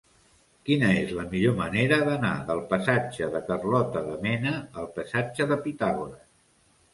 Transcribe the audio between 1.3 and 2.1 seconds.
millor manera